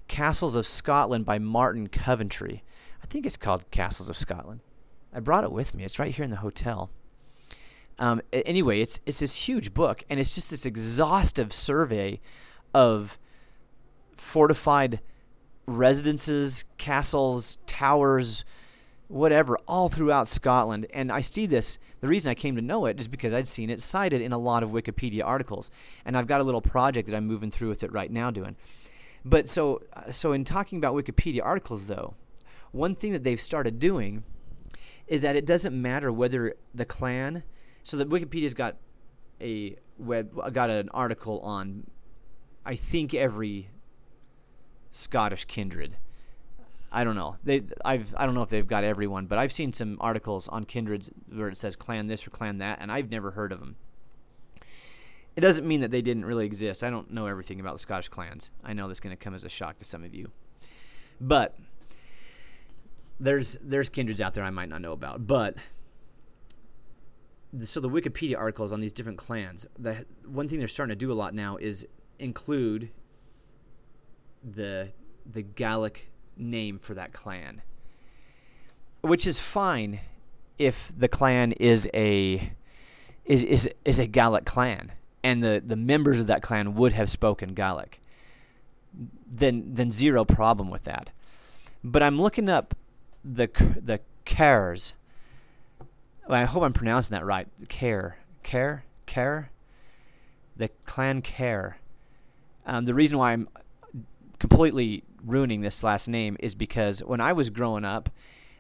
[0.08, 2.64] Castles of Scotland by Martin Coventry.
[3.04, 4.62] I think it's called Castles of Scotland.
[5.14, 5.84] I brought it with me.
[5.84, 6.90] It's right here in the hotel.
[7.98, 12.20] Um, anyway, it's it's this huge book, and it's just this exhaustive survey
[12.74, 13.20] of
[14.16, 15.02] fortified
[15.66, 18.46] residences, castles, towers,
[19.08, 20.88] whatever, all throughout Scotland.
[20.94, 21.78] And I see this.
[22.00, 24.38] The reason I came to know it is because I'd seen it cited in a
[24.38, 25.70] lot of Wikipedia articles,
[26.06, 28.56] and I've got a little project that I'm moving through with it right now doing.
[29.26, 32.14] But so so in talking about Wikipedia articles, though,
[32.72, 34.24] one thing that they've started doing
[35.10, 37.44] is that it doesn't matter whether the clan.
[37.84, 38.78] So the Wikipedia's got
[39.42, 41.88] a web got an article on,
[42.66, 43.70] I think every
[44.92, 45.98] Scottish kindred.
[46.92, 47.38] I don't know.
[47.44, 50.66] They I've I don't know if they've got everyone, but I've seen some articles on
[50.66, 53.76] kindreds where it says clan this or clan that, and I've never heard of them.
[55.36, 56.84] It doesn't mean that they didn't really exist.
[56.84, 58.52] I don't know everything about the Scottish clans.
[58.64, 60.32] I know this is going to come as a shock to some of you,
[61.22, 61.56] but
[63.20, 65.58] there's there's kindreds out there I might not know about, but
[67.62, 69.66] so the Wikipedia articles on these different clans.
[69.78, 72.90] The one thing they're starting to do a lot now is include
[74.44, 74.94] the
[75.26, 77.62] the Gaelic name for that clan,
[79.02, 80.00] which is fine
[80.58, 82.54] if the clan is a
[83.26, 87.10] is is is a Gaelic clan and the the members of that clan would have
[87.10, 88.02] spoken Gaelic.
[89.28, 91.12] Then then zero problem with that.
[91.84, 92.76] But I'm looking up
[93.24, 93.48] the
[93.82, 94.94] the cares.
[96.30, 97.48] I hope I'm pronouncing that right.
[97.70, 99.50] Care, care, care.
[100.56, 101.80] The clan care.
[102.66, 103.48] Um, the reason why I'm
[104.38, 108.10] completely ruining this last name is because when I was growing up,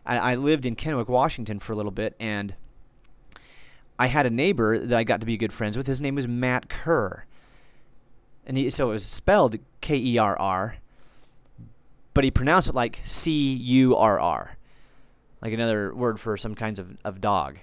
[0.05, 2.55] I, I lived in Kennewick, Washington for a little bit, and
[3.99, 5.87] I had a neighbor that I got to be good friends with.
[5.87, 7.25] His name was Matt Kerr,
[8.45, 10.77] and he, so it was spelled K E R R,
[12.13, 14.57] but he pronounced it like C U R R,
[15.41, 17.59] like another word for some kinds of, of dog.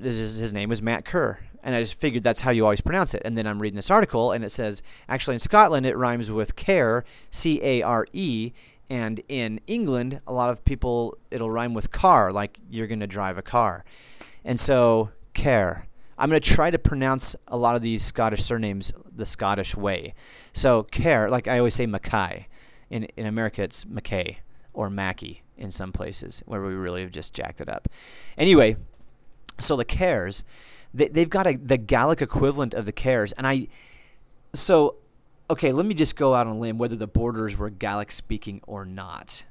[0.00, 3.14] His, his name was Matt Kerr, and I just figured that's how you always pronounce
[3.14, 3.22] it.
[3.24, 6.56] And then I'm reading this article, and it says actually in Scotland it rhymes with
[6.56, 8.52] care, C A R E,
[8.88, 13.06] and in England a lot of people it'll rhyme with car, like you're going to
[13.06, 13.84] drive a car.
[14.44, 15.88] And so care.
[16.18, 20.14] I'm going to try to pronounce a lot of these Scottish surnames the Scottish way.
[20.52, 22.46] So care, like I always say Mackay
[22.92, 24.36] in in America it's McKay
[24.72, 27.88] or Mackie in some places where we really have just jacked it up.
[28.38, 28.76] Anyway,
[29.58, 30.44] so the cares,
[30.94, 33.68] they, they've got a, the Gaelic equivalent of the cares, and I,
[34.54, 34.96] so,
[35.50, 38.60] okay, let me just go out on a limb whether the borders were Gaelic speaking
[38.66, 39.44] or not.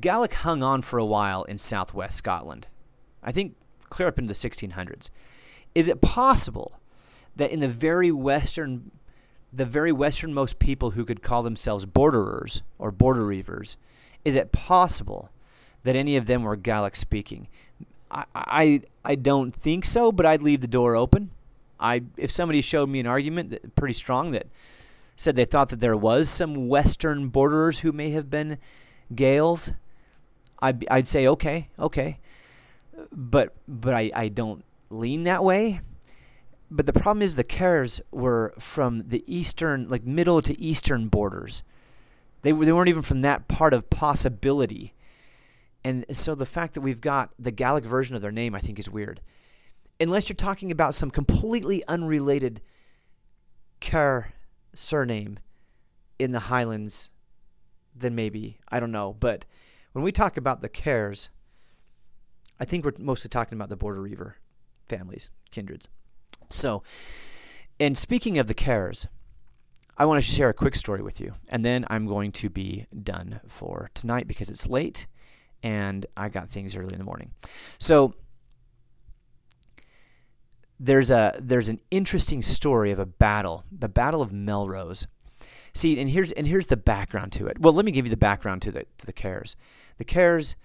[0.00, 2.68] Gaelic hung on for a while in southwest Scotland.
[3.22, 3.56] I think
[3.90, 5.10] clear up into the 1600s.
[5.74, 6.80] Is it possible
[7.36, 8.92] that in the very western
[9.52, 13.76] the very westernmost people who could call themselves borderers or border reivers,
[14.24, 15.30] is it possible
[15.82, 17.48] that any of them were Gaelic speaking?
[18.10, 21.30] I, I, I don't think so, but I'd leave the door open.
[21.78, 24.46] I, if somebody showed me an argument that, pretty strong that
[25.16, 28.58] said they thought that there was some western borderers who may have been
[29.14, 29.72] Gaels,
[30.60, 32.18] I'd, I'd say okay, okay.
[33.10, 35.80] But but I, I don't lean that way
[36.70, 41.62] but the problem is the Cares were from the eastern, like middle to eastern borders.
[42.42, 44.94] They, they weren't even from that part of possibility.
[45.84, 48.78] And so the fact that we've got the Gaelic version of their name, I think,
[48.78, 49.20] is weird.
[49.98, 52.60] Unless you're talking about some completely unrelated
[53.80, 54.32] Kerr
[54.72, 55.38] surname
[56.18, 57.10] in the Highlands,
[57.94, 58.58] then maybe.
[58.70, 59.16] I don't know.
[59.18, 59.44] But
[59.92, 61.30] when we talk about the Cares,
[62.60, 64.34] I think we're mostly talking about the Border Reiver
[64.86, 65.88] families, kindreds.
[66.50, 66.82] So,
[67.78, 69.06] and speaking of the cares,
[69.96, 72.86] I want to share a quick story with you, and then I'm going to be
[73.02, 75.06] done for tonight because it's late
[75.62, 77.32] and I got things early in the morning.
[77.78, 78.14] So,
[80.78, 85.06] there's a there's an interesting story of a battle, the Battle of Melrose.
[85.74, 87.60] See, and here's and here's the background to it.
[87.60, 89.56] Well, let me give you the background to the to the cares.
[89.98, 90.56] The Kerrs,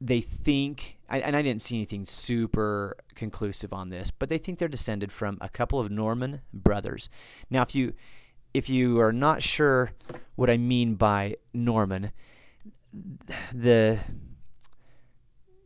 [0.00, 4.68] they think, and I didn't see anything super conclusive on this, but they think they're
[4.68, 7.10] descended from a couple of Norman brothers.
[7.50, 7.94] Now, if you
[8.52, 9.90] if you are not sure
[10.34, 12.12] what I mean by Norman,
[13.52, 13.98] the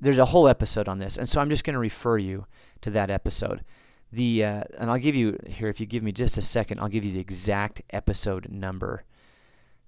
[0.01, 2.47] there's a whole episode on this, and so I'm just going to refer you
[2.81, 3.65] to that episode.
[4.13, 6.89] The uh, and I'll give you here if you give me just a second, I'll
[6.89, 9.05] give you the exact episode number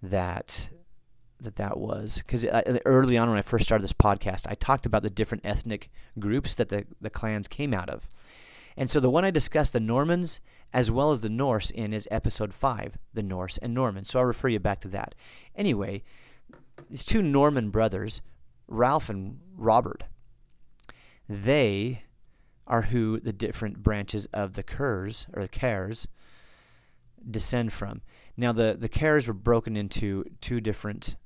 [0.03, 0.71] that
[1.40, 4.87] that that was because uh, early on when I first started this podcast, I talked
[4.87, 8.09] about the different ethnic groups that the the clans came out of,
[8.77, 10.40] and so the one I discussed, the Normans
[10.72, 14.11] as well as the Norse, in is episode five, the Norse and Normans.
[14.11, 15.14] So I'll refer you back to that.
[15.55, 16.03] Anyway,
[16.90, 18.20] these two Norman brothers,
[18.66, 20.05] Ralph and Robert,
[21.29, 22.03] they
[22.66, 26.09] are who the different branches of the Kerrs or the Kerrs
[27.29, 28.03] descend from.
[28.37, 31.16] Now the the Kerrs were broken into two different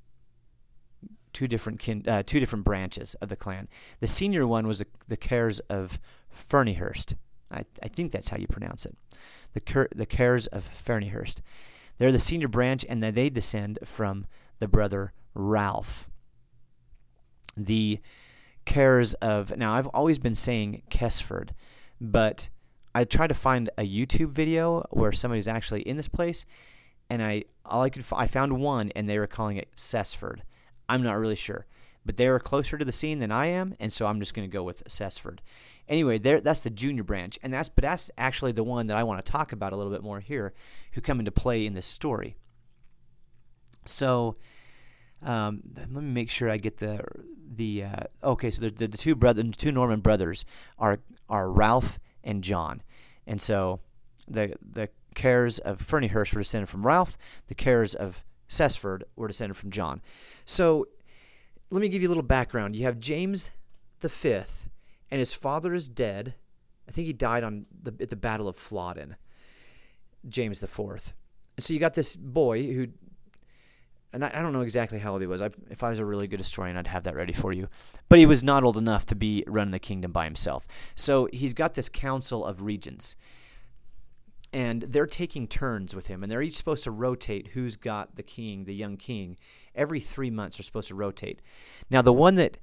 [1.33, 3.69] two different kin, uh, two different branches of the clan.
[4.01, 5.99] The senior one was the, the Kerrs of
[6.33, 7.15] Ferniehirst.
[7.51, 8.97] I, I think that's how you pronounce it.
[9.55, 11.41] The Ker, the Kerrs of Ferniehirst.
[11.99, 14.27] They're the senior branch, and they descend from
[14.59, 16.09] the brother Ralph.
[17.57, 18.01] The
[18.65, 21.51] Kerrs of now I've always been saying Kesford,
[22.01, 22.49] but
[22.95, 26.47] I tried to find a YouTube video where somebody's actually in this place,
[27.09, 30.41] and I all I could I found one, and they were calling it Cessford.
[30.91, 31.67] I'm not really sure,
[32.05, 34.49] but they were closer to the scene than I am, and so I'm just going
[34.49, 35.39] to go with Cessford.
[35.89, 39.05] Anyway, there that's the junior branch, and that's but that's actually the one that I
[39.05, 40.53] want to talk about a little bit more here,
[40.93, 42.35] who come into play in this story.
[43.85, 44.35] So,
[45.23, 47.05] um, let me make sure I get the
[47.49, 48.51] the uh, okay.
[48.51, 50.45] So the, the, the two brother, the two Norman brothers
[50.77, 50.99] are
[51.29, 52.83] are Ralph and John,
[53.27, 53.79] and so
[54.27, 57.17] the the Kerrs of Ferniehirst were descended from Ralph.
[57.47, 60.03] The Kerrs of Cessford were descended from John.
[60.45, 60.89] So
[61.71, 62.77] let me give you a little background.
[62.77, 63.53] You have James
[64.01, 64.69] the Fifth,
[65.11, 66.35] and his father is dead.
[66.89, 69.17] I think he died on the at the Battle of Flodden.
[70.29, 71.15] James the Fourth.
[71.59, 72.89] So you got this boy who
[74.13, 75.41] and I, I, don't know exactly how old he was.
[75.41, 77.69] I, if I was a really good historian, I'd have that ready for you.
[78.09, 80.67] But he was not old enough to be running the kingdom by himself.
[80.95, 83.15] So he's got this council of regents,
[84.53, 88.23] and they're taking turns with him, and they're each supposed to rotate who's got the
[88.23, 89.37] king, the young king.
[89.75, 91.41] Every three months, they're supposed to rotate.
[91.89, 92.59] Now, the one that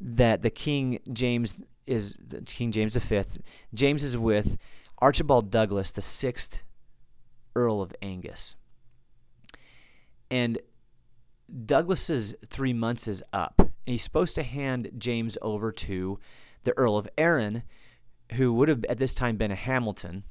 [0.00, 3.22] that the king James is King James V.
[3.74, 4.56] James is with
[5.00, 6.62] Archibald Douglas, the sixth
[7.54, 8.54] Earl of Angus,
[10.30, 10.58] and
[11.66, 16.18] Douglas's three months is up, and he's supposed to hand James over to
[16.62, 17.64] the Earl of Arran,
[18.34, 20.24] who would have at this time been a Hamilton,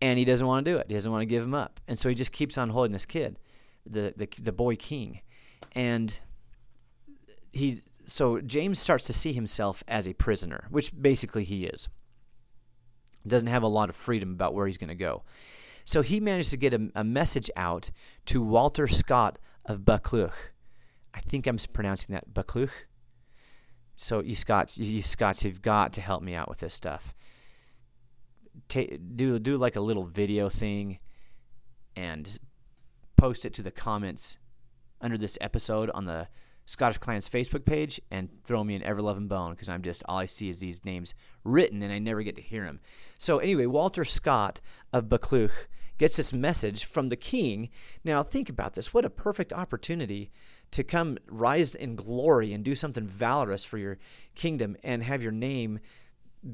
[0.00, 0.86] and he doesn't want to do it.
[0.88, 3.06] He doesn't want to give him up, and so he just keeps on holding this
[3.06, 3.38] kid,
[3.84, 5.20] the the, the boy king,
[5.74, 6.20] and
[7.52, 11.88] he so James starts to see himself as a prisoner, which basically he is.
[13.26, 15.22] Doesn't have a lot of freedom about where he's going to go.
[15.84, 17.90] So he managed to get a, a message out
[18.26, 20.50] to Walter Scott of Buccleuch.
[21.12, 22.86] I think I'm pronouncing that Buccleuch.
[23.96, 27.12] So you Scots, you Scots have got to help me out with this stuff.
[28.70, 30.98] Do do like a little video thing,
[31.96, 32.38] and
[33.16, 34.38] post it to the comments
[35.00, 36.28] under this episode on the
[36.64, 40.18] Scottish Clans Facebook page, and throw me an ever loving bone because I'm just all
[40.18, 42.80] I see is these names written, and I never get to hear them.
[43.18, 44.60] So anyway, Walter Scott
[44.92, 45.66] of Buccleuch
[46.00, 47.68] gets this message from the king.
[48.04, 48.94] Now, think about this.
[48.94, 50.30] What a perfect opportunity
[50.70, 53.98] to come rise in glory and do something valorous for your
[54.34, 55.78] kingdom and have your name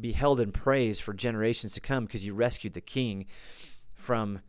[0.00, 3.26] be held in praise for generations to come because you rescued the king
[3.94, 4.40] from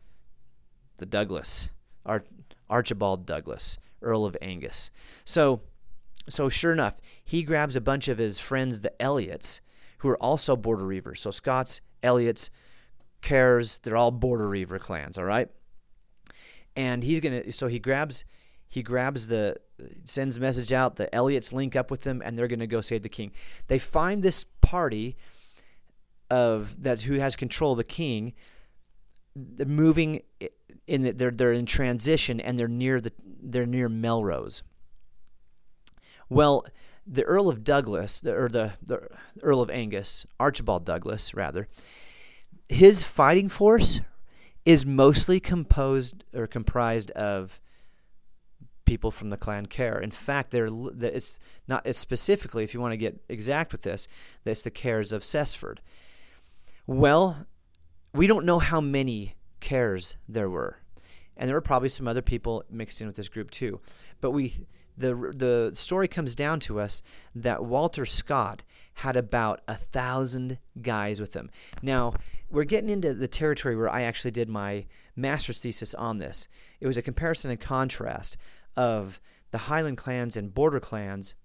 [0.97, 1.69] the Douglas,
[2.05, 2.25] Ar-
[2.69, 4.91] Archibald Douglas, Earl of Angus.
[5.25, 5.61] So,
[6.27, 9.61] so sure enough, he grabs a bunch of his friends, the Elliots,
[9.99, 11.21] who are also border reivers.
[11.21, 12.49] So Scots, Elliots,
[13.21, 15.49] Kerrs, they're all border reiver clans, all right?
[16.75, 18.23] And he's gonna so he grabs
[18.67, 19.57] he grabs the
[20.05, 23.09] sends message out, the Elliots link up with them, and they're gonna go save the
[23.09, 23.31] king.
[23.67, 25.15] They find this party
[26.29, 28.33] of that's who has control of the king
[29.37, 30.21] they're moving
[30.87, 33.11] in the, they're they're in transition and they're near the
[33.41, 34.63] they're near Melrose.
[36.29, 36.65] Well,
[37.05, 39.07] the Earl of Douglas, or the, the
[39.41, 41.67] Earl of Angus, Archibald Douglas, rather,
[42.67, 44.01] his fighting force
[44.65, 47.61] is mostly composed or comprised of
[48.83, 49.99] people from the clan Kerr.
[49.99, 50.69] In fact, they're
[51.01, 54.07] it's not it's specifically if you want to get exact with this,
[54.43, 55.79] that's the Kerrs of Cessford.
[56.87, 57.45] Well,
[58.13, 60.79] we don't know how many Kerrs there were,
[61.35, 63.81] and there were probably some other people mixed in with this group too.
[64.21, 64.53] But we,
[64.97, 67.03] the the story comes down to us
[67.35, 68.63] that Walter Scott
[68.95, 71.51] had about a thousand guys with him.
[71.81, 72.13] Now
[72.49, 76.47] we're getting into the territory where I actually did my master's thesis on this.
[76.79, 78.37] It was a comparison and contrast
[78.77, 79.19] of
[79.51, 81.35] the Highland clans and border clans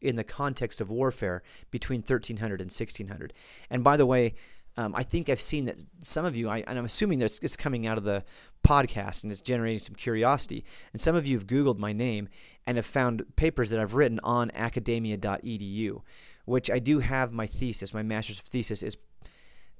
[0.00, 3.32] in the context of warfare between 1300 and 1600.
[3.70, 4.34] And by the way,
[4.78, 7.56] um, I think I've seen that some of you, I, and I'm assuming that it's
[7.56, 8.24] coming out of the
[8.64, 10.64] podcast and it's generating some curiosity.
[10.92, 12.28] And some of you have Googled my name
[12.64, 16.02] and have found papers that I've written on academia.edu,
[16.44, 18.96] which I do have my thesis, my master's thesis is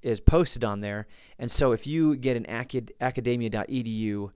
[0.02, 1.06] is posted on there.
[1.38, 4.30] And so if you get an acad- academia.edu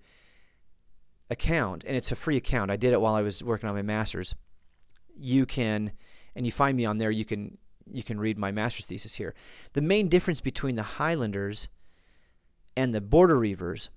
[1.30, 3.82] account, and it's a free account, I did it while I was working on my
[3.82, 4.34] master's
[5.16, 5.92] you can,
[6.34, 7.58] and you find me on there, you can
[7.90, 9.34] you can read my master's thesis here.
[9.72, 11.68] The main difference between the Highlanders
[12.76, 13.90] and the Border Reivers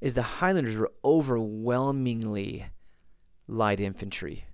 [0.00, 2.66] is the Highlanders were overwhelmingly
[3.46, 4.44] light infantry.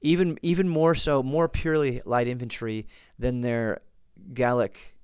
[0.00, 2.86] Even even more so, more purely light infantry
[3.18, 3.80] than their
[4.32, 4.96] Gaelic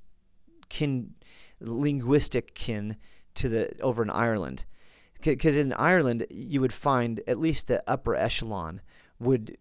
[0.69, 1.15] kin
[1.61, 2.97] linguistic kin
[3.35, 4.65] to the over in Ireland.
[5.23, 8.81] Because in Ireland, you would find at least the upper echelon
[9.23, 9.57] would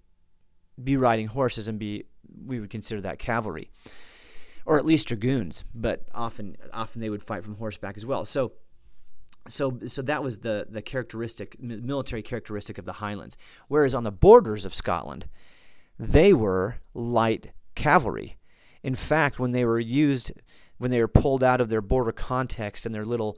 [0.81, 2.05] be riding horses and be
[2.45, 3.69] we would consider that cavalry
[4.65, 8.25] or at least dragoons but often often they would fight from horseback as well.
[8.25, 8.53] So
[9.47, 13.37] so so that was the the characteristic military characteristic of the highlands.
[13.67, 15.27] Whereas on the borders of Scotland
[15.97, 18.37] they were light cavalry.
[18.83, 20.31] In fact when they were used
[20.77, 23.37] when they were pulled out of their border context and their little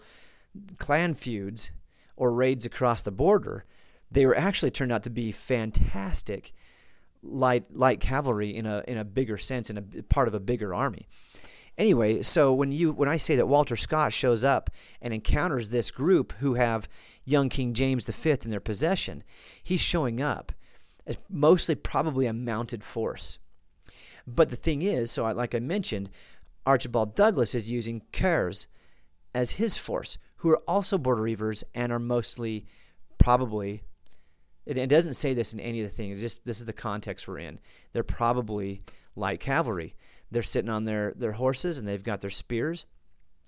[0.78, 1.71] clan feuds
[2.15, 3.65] or raids across the border
[4.14, 6.51] they were actually turned out to be fantastic
[7.22, 10.74] light light cavalry in a in a bigger sense in a part of a bigger
[10.74, 11.07] army.
[11.78, 14.70] Anyway, so when you when I say that Walter Scott shows up
[15.01, 16.88] and encounters this group who have
[17.26, 19.24] young King James V in their possession,
[19.64, 20.51] he's showing up
[21.07, 23.39] as mostly probably a mounted force.
[24.28, 26.09] But the thing is, so I, like I mentioned,
[26.66, 28.68] Archibald Douglas is using Kerrs
[29.34, 32.66] as his force, who are also border reivers and are mostly
[33.18, 33.84] probably
[34.66, 36.22] it, it doesn't say this in any of the things.
[36.22, 37.59] Just this is the context we're in.
[37.91, 38.82] They're probably
[39.16, 39.95] light cavalry.
[40.32, 42.86] They're sitting on their their horses and they've got their spears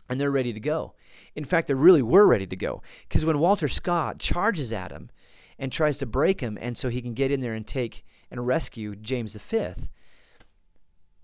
[0.10, 0.94] and they're ready to go.
[1.36, 5.10] In fact, they really were ready to go because when Walter Scott charges at him
[5.58, 8.46] and tries to break him, and so he can get in there and take and
[8.46, 9.88] rescue James V,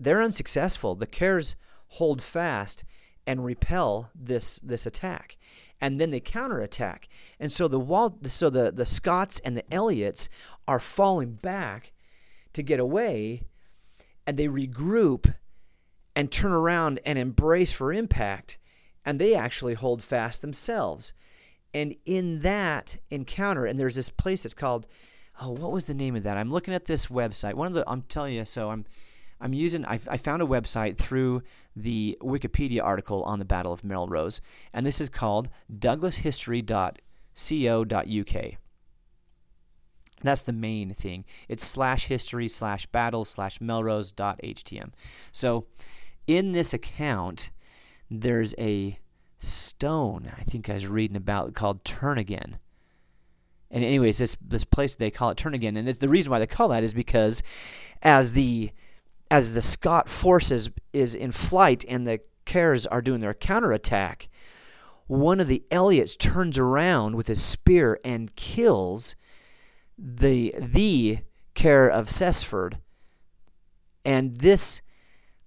[0.00, 0.94] they're unsuccessful.
[0.94, 1.54] The Kerrs
[1.88, 2.82] hold fast
[3.26, 5.36] and repel this this attack
[5.82, 7.08] and then they counterattack.
[7.40, 10.28] And so the wall, so the, the Scots and the Elliots
[10.68, 11.92] are falling back
[12.52, 13.42] to get away,
[14.24, 15.34] and they regroup
[16.14, 18.58] and turn around and embrace for impact,
[19.04, 21.12] and they actually hold fast themselves.
[21.74, 24.86] And in that encounter, and there's this place that's called,
[25.40, 26.36] oh, what was the name of that?
[26.36, 27.54] I'm looking at this website.
[27.54, 28.84] One of the, I'm telling you, so I'm
[29.42, 31.42] I'm using, I, I found a website through
[31.74, 34.40] the Wikipedia article on the Battle of Melrose,
[34.72, 38.58] and this is called douglashistory.co.uk.
[40.22, 41.24] That's the main thing.
[41.48, 44.92] It's slash history slash battles slash melrose.htm.
[45.32, 45.66] So
[46.28, 47.50] in this account,
[48.08, 49.00] there's a
[49.38, 52.58] stone I think I was reading about called Turnagain.
[53.72, 56.68] And anyways, this this place they call it Turnagain, and the reason why they call
[56.68, 57.42] that is because
[58.02, 58.70] as the
[59.32, 64.28] as the Scott forces is in flight and the Kerrs are doing their counterattack,
[65.06, 69.16] one of the Elliots turns around with his spear and kills
[69.96, 71.20] the the
[71.54, 72.74] Kerr of Cessford.
[74.04, 74.82] And this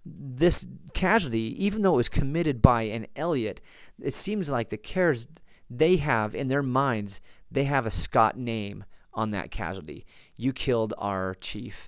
[0.04, 0.66] this
[0.96, 3.62] casualty, even though it was committed by an Elliot,
[4.02, 5.28] it seems like the Kerrs
[5.70, 7.22] they have in their minds
[7.52, 8.84] they have a Scott name
[9.14, 10.08] on that casualty.
[10.38, 11.88] You killed our chief.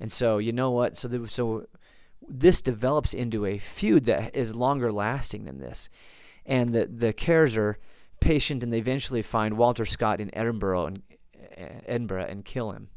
[0.00, 0.96] And so you know what?
[0.96, 1.66] So the, so
[2.28, 5.88] this develops into a feud that is longer lasting than this,
[6.46, 7.78] and the the Kerrs are
[8.20, 11.02] patient, and they eventually find Walter Scott in Edinburgh and
[11.86, 12.88] Edinburgh and kill him.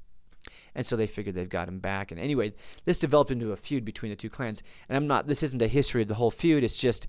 [0.73, 2.11] And so they figured they've got him back.
[2.11, 2.53] And anyway,
[2.85, 4.63] this developed into a feud between the two clans.
[4.87, 5.27] And I'm not.
[5.27, 6.63] This isn't a history of the whole feud.
[6.63, 7.07] It's just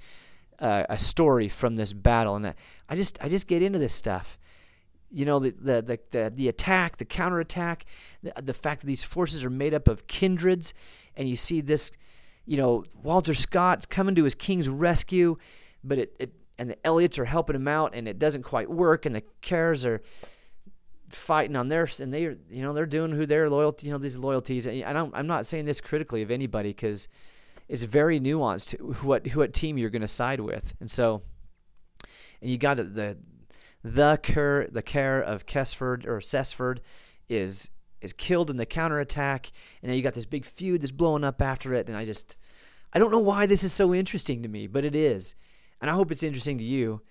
[0.59, 2.35] uh, a story from this battle.
[2.35, 2.55] And
[2.89, 4.39] I just I just get into this stuff
[5.13, 7.85] you know the the the, the, the attack, the counterattack,
[8.23, 10.75] the, the fact that these forces are made up of kindreds,
[11.17, 11.91] and you see this,
[12.47, 15.37] you know, Walter Scott's coming to his king's rescue,
[15.85, 19.07] but it, it and the Elliots are helping him out, and it doesn't quite work,
[19.07, 20.03] and the Kerrs are
[21.09, 23.99] fighting on their and they are you know they're doing who their loyalty you know
[23.99, 27.07] these loyalties and I don't I'm not saying this critically of anybody because
[27.69, 30.75] it's very nuanced what what team you're going to side with.
[30.81, 31.23] And so
[32.41, 33.17] and you got the
[33.83, 36.79] the Kerr the Kerr of Kesford or Cessford
[37.29, 37.71] is
[38.01, 41.41] is killed in the counterattack, and then you got this big feud that's blowing up
[41.41, 42.37] after it, and I just
[42.93, 45.35] I don't know why this is so interesting to me, but it is,
[45.81, 47.03] and I hope it's interesting to you,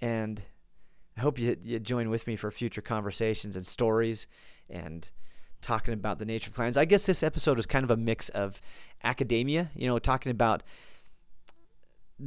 [0.00, 0.44] and
[1.16, 4.26] I hope you you join with me for future conversations and stories
[4.68, 5.10] and
[5.60, 6.76] talking about the nature of clans.
[6.76, 8.60] I guess this episode was kind of a mix of
[9.02, 10.62] academia, you know, talking about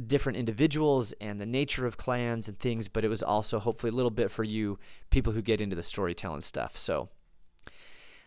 [0.06, 3.94] different individuals and the nature of clans and things, but it was also hopefully a
[3.94, 4.78] little bit for you
[5.10, 6.76] people who get into the storytelling stuff.
[6.76, 7.10] So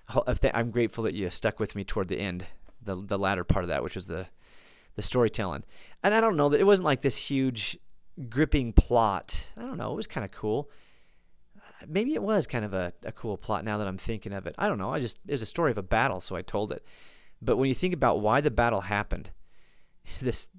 [0.10, 2.46] uh, I'm grateful that you stuck with me toward the end,
[2.82, 4.28] the the latter part of that, which was the
[4.96, 5.64] the storytelling.
[6.04, 7.78] And I don't know that it wasn't like this huge
[8.30, 9.48] gripping plot.
[9.58, 9.92] I don't know.
[9.92, 10.70] It was kind of cool.
[11.88, 14.56] Maybe it was kind of a, a cool plot now that I'm thinking of it.
[14.58, 14.92] I don't know.
[14.92, 16.86] I just, was a story of a battle, so I told it.
[17.42, 19.32] But when you think about why the battle happened,
[20.22, 20.50] this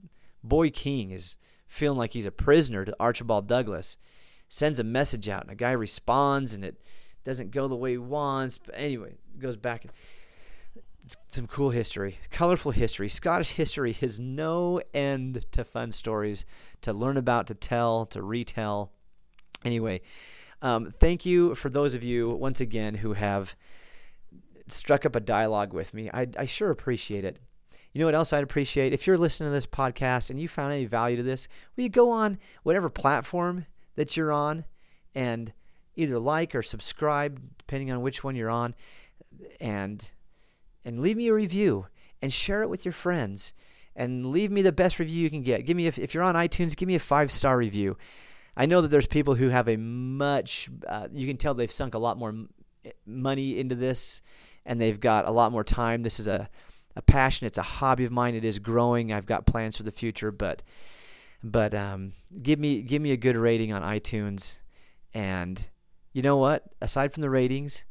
[0.48, 1.36] boy king is
[1.66, 3.96] feeling like he's a prisoner to Archibald Douglas,
[4.48, 6.80] sends a message out, and a guy responds, and it
[7.24, 8.58] doesn't go the way he wants.
[8.58, 9.86] But anyway, it goes back.
[11.02, 13.08] It's some cool history, colorful history.
[13.08, 16.44] Scottish history has no end to fun stories
[16.80, 18.92] to learn about, to tell, to retell.
[19.64, 20.00] Anyway,
[20.62, 23.56] um, thank you for those of you, once again, who have
[24.66, 26.10] struck up a dialogue with me.
[26.12, 27.38] I, I sure appreciate it.
[27.96, 28.92] You know what else I'd appreciate?
[28.92, 31.88] If you're listening to this podcast and you found any value to this, will you
[31.88, 34.66] go on whatever platform that you're on
[35.14, 35.54] and
[35.94, 38.74] either like or subscribe, depending on which one you're on,
[39.62, 40.12] and
[40.84, 41.86] and leave me a review
[42.20, 43.54] and share it with your friends
[43.94, 45.64] and leave me the best review you can get.
[45.64, 47.96] Give me if, if you're on iTunes, give me a five star review.
[48.58, 51.94] I know that there's people who have a much uh, you can tell they've sunk
[51.94, 52.34] a lot more
[53.06, 54.20] money into this
[54.66, 56.02] and they've got a lot more time.
[56.02, 56.50] This is a
[56.96, 57.46] a passion.
[57.46, 58.34] It's a hobby of mine.
[58.34, 59.12] It is growing.
[59.12, 60.62] I've got plans for the future, but
[61.42, 64.56] but um, give me give me a good rating on iTunes,
[65.14, 65.68] and
[66.12, 66.64] you know what?
[66.80, 67.84] Aside from the ratings,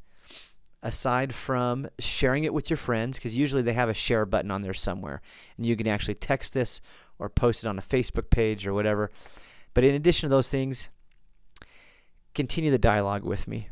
[0.81, 4.63] aside from sharing it with your friends, because usually they have a share button on
[4.63, 5.21] there somewhere,
[5.55, 6.81] and you can actually text this
[7.19, 9.11] or post it on a Facebook page or whatever.
[9.73, 10.89] But in addition to those things,
[12.33, 13.69] continue the dialogue with me.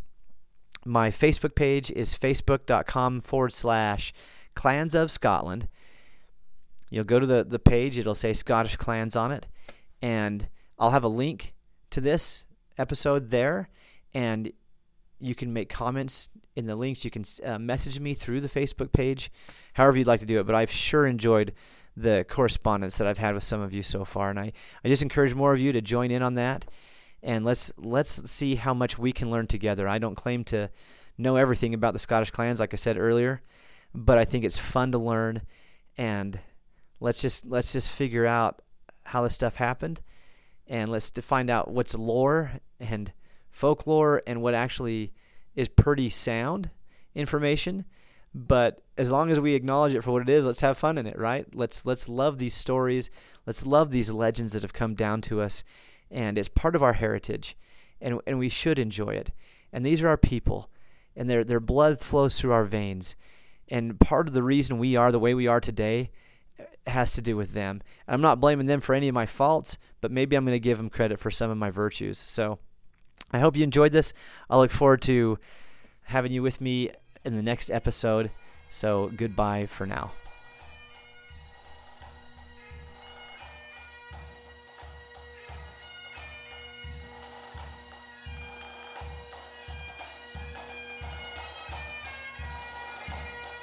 [0.85, 4.13] My Facebook page is facebook.com forward slash
[4.55, 5.67] clans of Scotland.
[6.89, 9.47] You'll go to the, the page, it'll say Scottish clans on it,
[10.01, 10.47] and
[10.77, 11.53] I'll have a link
[11.91, 12.45] to this
[12.77, 13.69] episode there,
[14.13, 14.51] and
[15.19, 17.03] you can make comments in the links.
[17.03, 19.31] You can uh, message me through the Facebook page,
[19.73, 20.45] however you'd like to do it.
[20.45, 21.53] But I've sure enjoyed
[21.95, 24.51] the correspondence that I've had with some of you so far, and I,
[24.83, 26.65] I just encourage more of you to join in on that.
[27.21, 29.87] And let's let's see how much we can learn together.
[29.87, 30.69] I don't claim to
[31.17, 33.41] know everything about the Scottish clans, like I said earlier,
[33.93, 35.41] but I think it's fun to learn,
[35.97, 36.39] and
[36.99, 38.61] let's just let's just figure out
[39.05, 40.01] how this stuff happened,
[40.67, 43.13] and let's find out what's lore and
[43.51, 45.13] folklore and what actually
[45.55, 46.69] is pretty sound
[47.15, 47.85] information.
[48.33, 51.05] But as long as we acknowledge it for what it is, let's have fun in
[51.05, 51.45] it, right?
[51.53, 53.11] Let's let's love these stories.
[53.45, 55.63] Let's love these legends that have come down to us,
[56.09, 57.55] and it's part of our heritage,
[58.01, 59.31] and and we should enjoy it.
[59.71, 60.71] And these are our people,
[61.15, 63.15] and their their blood flows through our veins,
[63.73, 66.11] and part of the reason we are the way we are today
[66.59, 67.81] uh, has to do with them.
[68.07, 70.77] I'm not blaming them for any of my faults, but maybe I'm going to give
[70.77, 72.19] them credit for some of my virtues.
[72.19, 72.59] So
[73.31, 74.13] I hope you enjoyed this.
[74.47, 75.39] I look forward to
[76.03, 76.91] having you with me
[77.25, 78.29] in the next episode.
[78.69, 80.11] So goodbye for now.